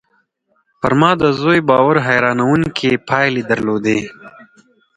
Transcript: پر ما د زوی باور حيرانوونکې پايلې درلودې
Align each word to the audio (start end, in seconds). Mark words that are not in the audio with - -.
پر 0.81 0.93
ما 0.99 1.11
د 1.21 1.23
زوی 1.39 1.59
باور 1.69 1.95
حيرانوونکې 2.07 2.91
پايلې 3.07 3.43
درلودې 3.51 3.99